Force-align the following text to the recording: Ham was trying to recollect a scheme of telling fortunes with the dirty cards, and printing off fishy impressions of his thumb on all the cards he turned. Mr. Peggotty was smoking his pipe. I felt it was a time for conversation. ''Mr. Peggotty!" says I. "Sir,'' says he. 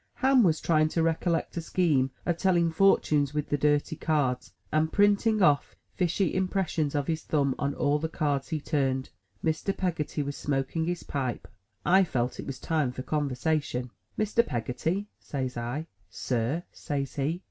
Ham 0.15 0.41
was 0.41 0.59
trying 0.59 0.89
to 0.89 1.03
recollect 1.03 1.55
a 1.57 1.61
scheme 1.61 2.09
of 2.25 2.35
telling 2.35 2.71
fortunes 2.71 3.35
with 3.35 3.49
the 3.49 3.55
dirty 3.57 3.95
cards, 3.95 4.51
and 4.71 4.91
printing 4.91 5.43
off 5.43 5.75
fishy 5.93 6.33
impressions 6.33 6.95
of 6.95 7.05
his 7.05 7.21
thumb 7.21 7.53
on 7.59 7.75
all 7.75 7.99
the 7.99 8.09
cards 8.09 8.47
he 8.49 8.59
turned. 8.59 9.11
Mr. 9.45 9.77
Peggotty 9.77 10.23
was 10.23 10.35
smoking 10.35 10.85
his 10.85 11.03
pipe. 11.03 11.47
I 11.85 12.03
felt 12.03 12.39
it 12.39 12.47
was 12.47 12.57
a 12.57 12.61
time 12.61 12.91
for 12.91 13.03
conversation. 13.03 13.91
''Mr. 14.17 14.43
Peggotty!" 14.43 15.05
says 15.19 15.55
I. 15.55 15.85
"Sir,'' 16.09 16.63
says 16.71 17.13
he. 17.13 17.39